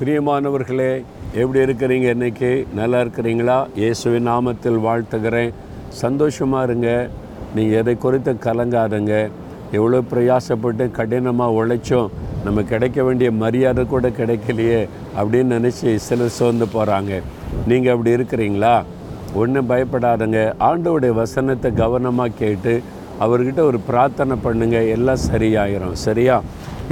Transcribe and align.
பிரியமானவர்களே 0.00 0.92
எப்படி 1.40 1.58
இருக்கிறீங்க 1.64 2.06
இன்னைக்கு? 2.16 2.50
நல்லா 2.78 2.98
இருக்கிறீங்களா? 3.04 3.56
இயேசுவின் 3.80 4.28
நாமத்தில் 4.28 4.78
வாழ்த்துகிறேன். 4.86 5.50
சந்தோஷமாக 6.02 6.66
இருங்க. 6.68 6.90
நீங்கள் 7.56 7.78
எதை 7.80 7.94
குறித்து 8.04 8.32
கலங்காதுங்க. 8.46 9.14
எவ்வளோ 9.78 9.98
பிரயாசப்பட்டு 10.12 10.84
கடினமாக 10.98 11.56
உழைச்சோம். 11.58 12.08
நம்ம 12.46 12.64
கிடைக்க 12.72 13.02
வேண்டிய 13.08 13.30
மரியாதை 13.42 13.84
கூட 13.92 14.08
கிடைக்கலையே 14.20 14.80
அப்படின்னு 15.18 15.58
நினச்சி 15.58 15.94
சிலர் 16.06 16.34
சோர்ந்து 16.38 16.68
போகிறாங்க 16.76 17.20
நீங்கள் 17.72 17.94
அப்படி 17.94 18.16
இருக்கிறீங்களா? 18.18 18.74
ஒன்றும் 19.42 19.70
பயப்படாதங்க. 19.74 20.40
ஆண்டோடைய 20.70 21.14
வசனத்தை 21.22 21.72
கவனமாக 21.82 22.38
கேட்டு 22.42 22.74
அவர்கிட்ட 23.26 23.62
ஒரு 23.70 23.80
பிரார்த்தனை 23.90 24.36
பண்ணுங்கள் 24.48 24.92
எல்லாம் 24.96 25.24
சரியாயிரும். 25.30 25.96
சரியா? 26.06 26.38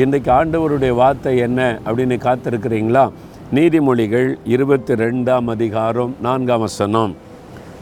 இன்றைக்கு 0.02 0.30
ஆண்டவருடைய 0.32 0.92
வார்த்தை 0.98 1.38
என்ன 1.38 1.60
அப்படின்னு 1.86 2.16
காத்திருக்கிறீங்களா? 2.24 3.10
நீதிமொழிகள் 3.54 4.34
இருபத்தி 4.44 4.94
ரெண்டாம் 4.94 5.46
அதிகாரம் 5.54 6.14
நான்காம் 6.22 6.60
வசனம். 6.60 7.14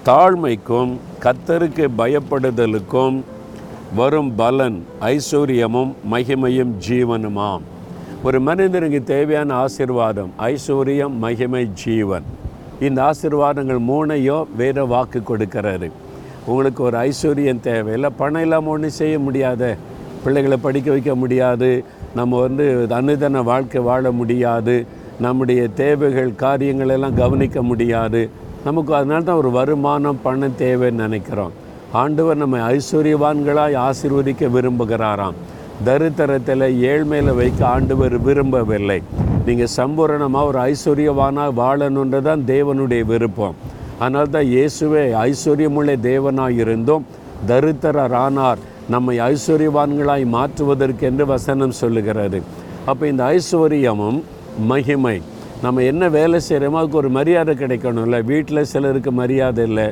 தாழ்மைக்கும் 0.06 0.92
கத்தருக்கு 1.24 1.86
பயப்படுதலுக்கும் 1.98 3.16
வரும் 3.96 4.34
பலன் 4.34 4.78
ஐஸ்வர்யமும் 5.00 5.92
மகிமையும் 6.10 6.72
ஜீவனுமாம். 6.88 7.66
ஒரு 8.22 8.40
மனிதனுக்கு 8.40 9.02
தேவையான 9.02 9.54
ஆசீர்வாதம் 9.54 10.30
ஐஸ்வர்யம் 10.38 11.18
மகிமை 11.24 11.64
ஜீவன். 11.82 12.24
இந்த 12.80 13.10
ஆசிர்வாதங்கள் 13.10 13.82
மூணையும் 13.90 14.48
வேற 14.56 14.84
வாக்கு 14.84 15.22
கொடுக்கறாரு 15.32 15.90
உங்களுக்கு 16.46 16.82
ஒரு 16.82 16.98
ஐஸ்வர்யம் 17.10 17.60
தேவையில்லை 17.60 18.12
பணம் 18.16 18.42
இல்லாமல் 18.42 18.74
ஒன்றும் 18.76 18.98
செய்ய 19.02 19.18
முடியாத. 19.18 19.76
பிள்ளைகளை 20.26 20.58
படிக்க 20.66 20.88
வைக்க 20.94 21.14
முடியாது. 21.22 21.70
நம்ம 22.18 22.40
வந்து 22.46 22.64
அனுதன 23.00 23.42
வாழ்க்கை 23.50 23.82
வாழ 23.90 24.10
முடியாது. 24.20 24.76
நம்முடைய 25.24 25.62
தேவைகள் 25.82 26.32
காரியங்கள் 26.44 26.94
எல்லாம் 26.94 27.20
கவனிக்க 27.22 27.58
முடியாது. 27.70 28.22
நமக்கு 28.66 28.92
அதனால 28.98 29.24
தான் 29.26 29.40
ஒரு 29.42 29.50
வருமானம் 29.58 30.22
பணம் 30.24 30.58
தேவைன்னு 30.64 31.04
நினைக்கிறோம். 31.06 31.52
ஆண்டவர் 32.02 32.40
நம்ம 32.42 32.56
ஐஸ்வர்யவான்களாய் 32.72 33.76
ஆசீர்வதிக்க 33.88 34.48
விரும்புகிறாராம். 34.56 35.36
தரித்திரத்தில் 35.86 36.66
ஏழ்மையில் 36.90 37.38
வைக்க 37.40 37.60
ஆண்டவர் 37.74 38.16
விரும்பவில்லை. 38.26 38.98
நீங்கள் 39.46 39.74
சம்பூரணமாக 39.76 40.50
ஒரு 40.50 40.58
ஐஸ்வர்யவானாக 40.70 41.56
வாழணுன்றது 41.62 42.26
தான் 42.28 42.42
தேவனுடைய 42.52 43.02
விருப்பம். 43.12 43.56
அதனால்தான் 44.02 44.48
இயேசுவே 44.56 45.04
ஐஸ்வர்யமுள்ள 45.26 45.92
தேவனாக 46.08 46.58
இருந்தும் 46.64 47.04
தரித்திரரானார். 47.50 48.62
நம்மை 48.94 49.14
ஐஸ்வர்யவான்களாய் 49.30 50.24
மாற்றுவதற்கென்று 50.34 51.24
வசனம் 51.34 51.78
சொல்லுகிறது. 51.80 52.38
அப்போ 52.90 53.04
இந்த 53.12 53.22
ஐஸ்வர்யமும் 53.36 54.18
மகிமை 54.70 55.16
நம்ம 55.62 55.82
என்ன 55.90 56.08
வேலை 56.16 56.38
செய்கிறோமோ 56.48 56.78
அதுக்கு 56.80 57.00
ஒரு 57.02 57.10
மரியாதை 57.16 57.52
கிடைக்கணும்ல? 57.62 58.16
வீட்டில் 58.30 58.68
சிலருக்கு 58.72 59.12
மரியாதை 59.20 59.64
இல்லை. 59.68 59.86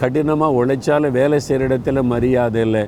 கடினமாக 0.00 0.56
உழைச்சாலும் 0.58 1.16
வேலை 1.18 1.38
செய்கிற 1.46 1.66
இடத்துல 1.68 2.02
மரியாதை 2.12 2.60
இல்லை. 2.66 2.82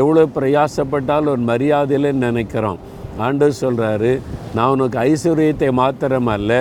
எவ்வளோ 0.00 0.24
பிரயாசப்பட்டாலும் 0.36 1.32
ஒரு 1.34 1.44
மரியாதை 1.50 1.94
இல்லைன்னு 1.98 2.28
நினைக்கிறோம். 2.30 2.78
ஆண்டு 3.26 3.48
சொல்கிறாரு 3.60 4.12
நான் 4.54 4.72
உனக்கு 4.74 4.98
ஐஸ்வர்யத்தை 5.08 5.70
மாத்திரமல்ல 5.80 6.52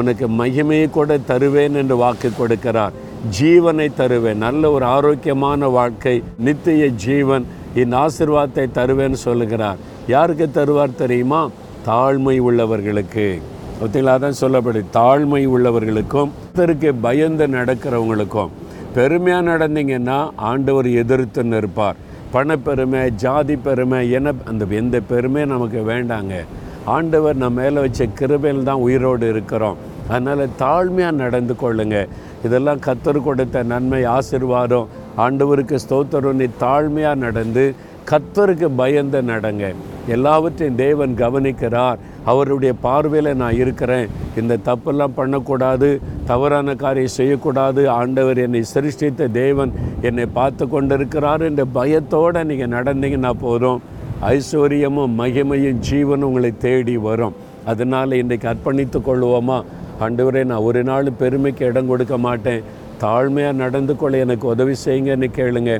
உனக்கு 0.00 0.26
மகிமையை 0.40 0.90
கூட 0.90 1.18
தருவேன் 1.30 1.74
என்று 1.80 1.96
வாக்கு 2.02 2.28
கொடுக்கிறார். 2.40 2.94
ஜீவனை 3.38 3.88
தருவேன். 4.00 4.38
நல்ல 4.46 4.70
ஒரு 4.76 4.84
ஆரோக்கியமான 4.96 5.68
வாழ்க்கை 5.78 6.14
நித்திய 6.46 6.86
ஜீவன் 7.06 7.44
என் 7.74 7.94
ஆசிர்வாதத்தை 7.94 8.66
தருவேன்னு 8.74 9.12
சொல்லுகிறார். 9.12 9.76
யாருக்கு 10.06 10.50
தருவார் 10.54 10.94
தெரியுமா? 10.94 11.50
தாழ்மை 11.86 12.40
உள்ளவர்களுக்கு. 12.40 13.40
பார்த்தீங்களா? 13.80 14.18
தான் 14.18 14.40
சொல்லப்படுது. 14.40 14.84
தாழ்மை 14.92 15.48
உள்ளவர்களுக்கும் 15.48 16.30
கர்த்தருக்கு 16.56 16.94
பயந்து 17.00 17.46
நடக்கிறவங்களுக்கும். 17.46 18.48
பெருமையாக 18.94 19.50
நடந்தீங்கன்னா 19.50 20.30
ஆண்டவர் 20.36 20.88
எதிர்த்து 20.88 21.44
நிற்பார். 21.44 21.94
பணப்பெருமை 22.32 23.10
ஜாதி 23.10 23.56
பெருமை 23.56 24.10
என 24.10 24.32
அந்த 24.44 24.64
எந்த 24.70 25.00
பெருமை 25.00 25.44
நமக்கு 25.44 25.80
வேண்டாங்க. 25.88 26.44
ஆண்டவர் 26.84 27.36
நம்ம 27.36 27.62
மேலே 27.62 27.80
வச்ச 27.80 28.06
கிருபையில் 28.06 28.62
தான் 28.62 28.76
உயிரோடு 28.76 29.28
இருக்கிறோம். 29.28 29.76
அதனால் 30.08 30.48
தாழ்மையாக 30.58 31.10
நடந்து 31.10 31.54
கொள்ளுங்க. 31.62 32.08
இதெல்லாம் 32.44 32.80
கத்தர் 32.80 33.22
கொடுத்த 33.22 33.62
நன்மை 33.62 34.04
ஆசிர்வாதம் 34.04 34.86
ஆண்டவருக்கு 35.16 35.78
ஸ்தோத்திரம். 35.88 36.32
நீ 36.32 36.44
தாழ்மையாக 36.60 37.14
நடந்து 37.14 37.74
கத்தருக்கு 38.10 38.68
பயந்து 38.76 39.22
நடங்க. 39.22 39.74
எல்லாவற்றையும் 40.08 40.76
தேவன் 40.76 41.14
கவனிக்கிறார். 41.16 41.96
அவருடைய 42.24 42.74
பார்வையில் 42.80 43.36
நான் 43.36 43.54
இருக்கிறேன். 43.54 44.08
இந்த 44.36 44.58
தப்பெல்லாம் 44.64 45.14
பண்ணக்கூடாது. 45.14 46.00
தவறான 46.24 46.74
காரியம் 46.74 47.16
செய்யக்கூடாது. 47.18 47.88
ஆண்டவர் 47.88 48.38
என்னை 48.38 48.62
சிருஷ்டித்த 48.62 49.28
தேவன் 49.28 49.72
என்னை 50.00 50.26
பார்த்து 50.26 50.68
கொண்டிருக்கிறார் 50.68 51.40
என்ற 51.40 51.64
பயத்தோடு 51.64 52.44
நீங்கள் 52.44 52.82
நடந்தீங்கன்னா 52.82 53.30
போதும். 53.30 53.82
ஐஸ்வர்யமும் 54.20 55.16
மகிமையும் 55.18 55.80
ஜீவனும் 55.90 56.28
உங்களை 56.30 56.52
தேடி 56.58 56.96
வரும். 56.96 57.34
அதனால் 57.64 58.12
இன்றைக்கு 58.12 58.48
அர்ப்பணித்து 58.48 59.00
கொள்வோமா? 59.06 59.64
ஆண்டவரே 60.00 60.44
நான் 60.44 60.58
ஒரு 60.58 60.84
நாள் 60.84 61.08
பெருமைக்கு 61.18 61.66
இடம் 61.66 61.86
கொடுக்க 61.86 62.18
மாட்டேன். 62.18 62.62
தாழ்மையாக 63.02 63.60
நடந்து 63.62 63.94
கொள்ள 63.96 64.16
எனக்கு 64.24 64.46
உதவி 64.54 64.74
செய்யுங்கன்னு 64.84 65.28
கேளுங்க. 65.38 65.72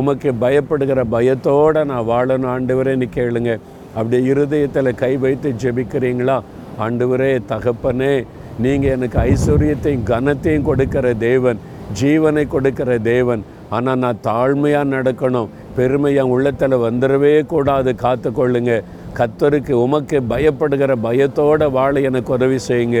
உமக்கு 0.00 0.30
பயப்படுகிற 0.44 1.00
பயத்தோடு 1.14 1.82
நான் 1.90 2.08
வாழணும் 2.12 2.52
ஆண்டவரேன்னு 2.54 3.08
கேளுங்க. 3.16 3.52
அப்படி 3.98 4.18
இருதயத்தில் 4.32 4.98
கை 5.02 5.12
வைத்து 5.24 5.50
ஜெபிக்கிறீங்களா? 5.62 6.36
ஆண்டவரே 6.84 7.32
தகப்பனே 7.52 8.14
நீங்கள் 8.64 8.94
எனக்கு 8.96 9.18
ஐஸ்வர்யத்தையும் 9.18 10.08
கனத்தையும் 10.12 10.66
கொடுக்கிற 10.68 11.06
தேவன் 11.28 11.60
ஜீவனை 12.00 12.44
கொடுக்கிற 12.54 12.90
தேவன். 13.12 13.42
ஆனால் 13.76 14.00
நான் 14.02 14.24
தாழ்மையாக 14.26 14.92
நடக்கணும். 14.94 15.48
பெருமை 15.76 16.10
என் 16.20 16.32
உள்ளத்தில் 16.34 16.82
வந்துடவே 16.86 17.32
கூடாது 17.52 17.90
காத்துக்கொள்ளுங்க. 18.02 18.74
கத்தருக்கு 19.18 19.74
உமக்கு 19.84 20.16
பயப்படுகிற 20.32 20.92
பயத்தோடு 21.06 21.66
வாழ 21.76 22.00
எனக்கு 22.08 22.32
உதவி 22.36 22.58
செய்யுங்க. 22.68 23.00